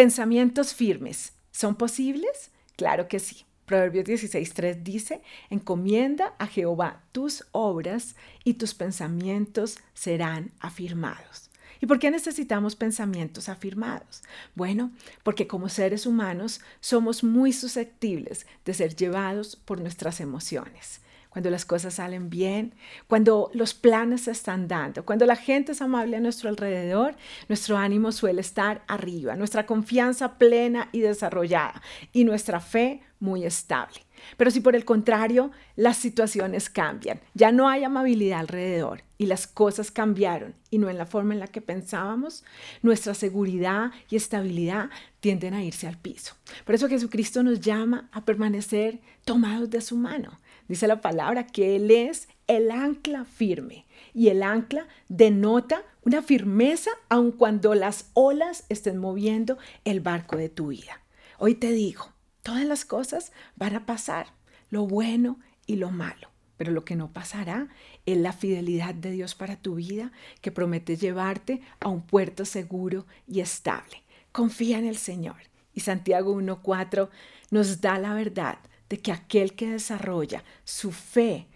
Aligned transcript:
Pensamientos 0.00 0.72
firmes, 0.72 1.34
¿son 1.50 1.74
posibles? 1.74 2.50
Claro 2.76 3.06
que 3.06 3.18
sí. 3.18 3.44
Proverbios 3.66 4.06
16.3 4.06 4.82
dice, 4.82 5.20
encomienda 5.50 6.32
a 6.38 6.46
Jehová 6.46 7.02
tus 7.12 7.44
obras 7.52 8.16
y 8.42 8.54
tus 8.54 8.72
pensamientos 8.72 9.76
serán 9.92 10.52
afirmados. 10.58 11.50
¿Y 11.82 11.86
por 11.86 11.98
qué 11.98 12.10
necesitamos 12.10 12.76
pensamientos 12.76 13.50
afirmados? 13.50 14.22
Bueno, 14.54 14.90
porque 15.22 15.46
como 15.46 15.68
seres 15.68 16.06
humanos 16.06 16.62
somos 16.80 17.22
muy 17.22 17.52
susceptibles 17.52 18.46
de 18.64 18.72
ser 18.72 18.96
llevados 18.96 19.54
por 19.54 19.82
nuestras 19.82 20.22
emociones 20.22 21.02
cuando 21.30 21.48
las 21.48 21.64
cosas 21.64 21.94
salen 21.94 22.28
bien, 22.28 22.74
cuando 23.06 23.50
los 23.54 23.72
planes 23.72 24.22
se 24.22 24.32
están 24.32 24.68
dando, 24.68 25.04
cuando 25.04 25.26
la 25.26 25.36
gente 25.36 25.72
es 25.72 25.80
amable 25.80 26.16
a 26.16 26.20
nuestro 26.20 26.48
alrededor, 26.48 27.14
nuestro 27.48 27.78
ánimo 27.78 28.12
suele 28.12 28.40
estar 28.40 28.82
arriba, 28.88 29.36
nuestra 29.36 29.64
confianza 29.64 30.38
plena 30.38 30.88
y 30.92 31.00
desarrollada 31.00 31.80
y 32.12 32.24
nuestra 32.24 32.60
fe 32.60 33.02
muy 33.20 33.44
estable. 33.44 34.00
Pero 34.36 34.50
si 34.50 34.60
por 34.60 34.74
el 34.74 34.84
contrario 34.84 35.50
las 35.76 35.96
situaciones 35.96 36.68
cambian, 36.68 37.20
ya 37.34 37.52
no 37.52 37.68
hay 37.68 37.84
amabilidad 37.84 38.40
alrededor 38.40 39.02
y 39.18 39.26
las 39.26 39.46
cosas 39.46 39.90
cambiaron 39.90 40.54
y 40.70 40.78
no 40.78 40.88
en 40.88 40.98
la 40.98 41.06
forma 41.06 41.34
en 41.34 41.40
la 41.40 41.46
que 41.46 41.60
pensábamos, 41.60 42.44
nuestra 42.82 43.14
seguridad 43.14 43.92
y 44.08 44.16
estabilidad 44.16 44.90
tienden 45.20 45.54
a 45.54 45.62
irse 45.62 45.86
al 45.86 45.98
piso. 45.98 46.34
Por 46.64 46.74
eso 46.74 46.88
Jesucristo 46.88 47.42
nos 47.42 47.60
llama 47.60 48.08
a 48.12 48.24
permanecer 48.24 49.00
tomados 49.24 49.70
de 49.70 49.80
su 49.80 49.96
mano. 49.96 50.38
Dice 50.68 50.86
la 50.86 51.00
palabra 51.00 51.46
que 51.46 51.76
Él 51.76 51.90
es 51.90 52.28
el 52.46 52.70
ancla 52.70 53.24
firme 53.24 53.86
y 54.14 54.28
el 54.28 54.42
ancla 54.42 54.86
denota 55.08 55.84
una 56.02 56.22
firmeza 56.22 56.90
aun 57.08 57.32
cuando 57.32 57.74
las 57.74 58.10
olas 58.14 58.64
estén 58.68 58.98
moviendo 58.98 59.58
el 59.84 60.00
barco 60.00 60.36
de 60.36 60.48
tu 60.48 60.68
vida. 60.68 61.00
Hoy 61.38 61.54
te 61.54 61.70
digo, 61.72 62.12
Todas 62.50 62.66
las 62.66 62.84
cosas 62.84 63.30
van 63.54 63.76
a 63.76 63.86
pasar, 63.86 64.26
lo 64.70 64.84
bueno 64.84 65.38
y 65.66 65.76
lo 65.76 65.92
malo. 65.92 66.30
Pero 66.56 66.72
lo 66.72 66.84
que 66.84 66.96
no 66.96 67.12
pasará 67.12 67.68
es 68.06 68.18
la 68.18 68.32
fidelidad 68.32 68.92
de 68.92 69.12
Dios 69.12 69.36
para 69.36 69.54
tu 69.54 69.76
vida, 69.76 70.10
que 70.40 70.50
promete 70.50 70.96
llevarte 70.96 71.62
a 71.78 71.88
un 71.88 72.02
puerto 72.02 72.44
seguro 72.44 73.06
y 73.28 73.38
estable. 73.38 74.02
Confía 74.32 74.80
en 74.80 74.86
el 74.86 74.96
Señor. 74.96 75.36
Y 75.74 75.82
Santiago 75.82 76.34
1.4 76.34 77.08
nos 77.52 77.80
da 77.80 78.00
la 78.00 78.14
verdad 78.14 78.58
de 78.88 78.98
que 78.98 79.12
aquel 79.12 79.54
que 79.54 79.70
desarrolla 79.70 80.42
su 80.64 80.90
fe 80.90 81.46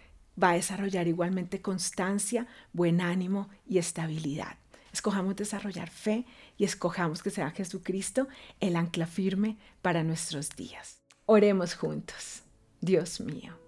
va 0.41 0.51
a 0.51 0.55
desarrollar 0.55 1.09
igualmente 1.09 1.61
constancia, 1.61 2.47
buen 2.71 3.01
ánimo 3.01 3.49
y 3.67 3.79
estabilidad. 3.79 4.55
Escojamos 4.95 5.35
desarrollar 5.35 5.89
fe 5.89 6.25
y 6.57 6.63
escojamos 6.63 7.21
que 7.21 7.29
sea 7.29 7.51
Jesucristo 7.51 8.29
el 8.61 8.77
ancla 8.77 9.05
firme 9.05 9.57
para 9.81 10.05
nuestros 10.05 10.51
días. 10.51 11.01
Oremos 11.25 11.75
juntos. 11.75 12.43
Dios 12.79 13.19
mío, 13.19 13.59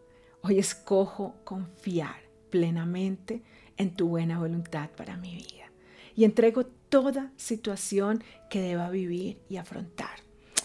hoy 0.42 0.58
escojo 0.58 1.36
confiar 1.44 2.16
plenamente 2.50 3.44
en 3.76 3.94
tu 3.94 4.08
buena 4.08 4.40
voluntad 4.40 4.90
para 4.92 5.18
mi 5.18 5.36
vida 5.36 5.70
y 6.16 6.24
entrego 6.24 6.66
toda 6.66 7.34
situación 7.36 8.24
que 8.50 8.62
deba 8.62 8.90
vivir 8.90 9.42
y 9.50 9.58
afrontar. 9.58 10.22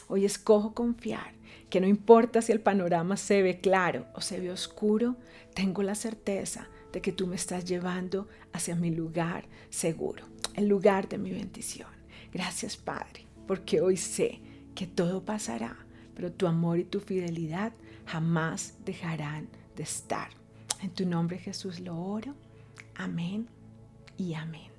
Hoy 0.07 0.25
escojo 0.25 0.75
confiar 0.75 1.35
que 1.71 1.81
no 1.81 1.89
importa 1.89 2.41
si 2.41 2.53
el 2.53 2.61
panorama 2.61 3.17
se 3.17 3.43
ve 3.43 3.61
claro 3.61 4.07
o 4.15 4.21
se 4.21 4.39
ve 4.39 4.53
oscuro, 4.53 5.17
tengo 5.55 5.83
la 5.83 5.97
certeza 5.97 6.69
de 6.93 7.01
que 7.01 7.11
tú 7.11 7.27
me 7.27 7.35
estás 7.35 7.65
llevando 7.65 8.29
hacia 8.53 8.77
mi 8.77 8.93
lugar 8.93 9.49
seguro 9.69 10.31
el 10.55 10.69
lugar 10.69 11.09
de 11.09 11.19
mi 11.19 11.31
bendición. 11.31 11.89
Gracias 12.33 12.77
Padre, 12.77 13.27
porque 13.47 13.81
hoy 13.81 13.97
sé 13.97 14.41
que 14.75 14.87
todo 14.87 15.25
pasará, 15.25 15.77
pero 16.15 16.33
tu 16.33 16.47
amor 16.47 16.79
y 16.79 16.85
tu 16.85 17.01
fidelidad 17.01 17.73
jamás 18.07 18.75
dejarán 18.85 19.49
de 19.77 19.83
estar. 19.83 20.31
En 20.81 20.91
tu 20.91 21.07
nombre 21.07 21.39
Jesús 21.39 21.81
lo 21.81 21.97
oro. 21.99 22.35
Amén 22.95 23.49
y 24.17 24.35
amén. 24.35 24.72